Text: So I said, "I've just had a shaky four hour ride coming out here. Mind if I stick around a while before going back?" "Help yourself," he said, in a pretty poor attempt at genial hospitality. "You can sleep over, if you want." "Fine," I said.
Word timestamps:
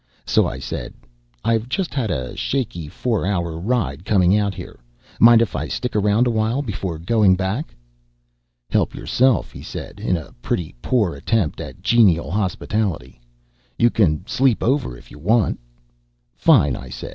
So 0.25 0.47
I 0.47 0.57
said, 0.57 0.95
"I've 1.43 1.69
just 1.69 1.93
had 1.93 2.09
a 2.09 2.35
shaky 2.35 2.87
four 2.87 3.23
hour 3.23 3.55
ride 3.59 4.03
coming 4.03 4.35
out 4.35 4.55
here. 4.55 4.79
Mind 5.19 5.43
if 5.43 5.55
I 5.55 5.67
stick 5.67 5.95
around 5.95 6.25
a 6.25 6.31
while 6.31 6.63
before 6.63 6.97
going 6.97 7.35
back?" 7.35 7.75
"Help 8.71 8.95
yourself," 8.95 9.51
he 9.51 9.61
said, 9.61 9.99
in 9.99 10.17
a 10.17 10.33
pretty 10.41 10.73
poor 10.81 11.13
attempt 11.13 11.61
at 11.61 11.83
genial 11.83 12.31
hospitality. 12.31 13.21
"You 13.77 13.91
can 13.91 14.25
sleep 14.25 14.63
over, 14.63 14.97
if 14.97 15.11
you 15.11 15.19
want." 15.19 15.59
"Fine," 16.35 16.75
I 16.75 16.89
said. 16.89 17.09